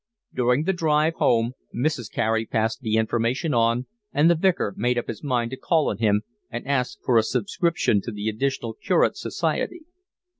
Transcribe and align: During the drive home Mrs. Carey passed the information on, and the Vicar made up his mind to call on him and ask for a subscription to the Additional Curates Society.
During 0.33 0.63
the 0.63 0.73
drive 0.73 1.13
home 1.17 1.53
Mrs. 1.75 2.11
Carey 2.11 2.47
passed 2.47 2.81
the 2.81 2.95
information 2.95 3.53
on, 3.53 3.85
and 4.11 4.31
the 4.31 4.35
Vicar 4.35 4.73
made 4.75 4.97
up 4.97 5.05
his 5.07 5.21
mind 5.23 5.51
to 5.51 5.57
call 5.57 5.89
on 5.91 5.99
him 5.99 6.23
and 6.49 6.65
ask 6.65 6.97
for 7.05 7.19
a 7.19 7.23
subscription 7.23 8.01
to 8.01 8.11
the 8.11 8.27
Additional 8.27 8.73
Curates 8.73 9.21
Society. 9.21 9.81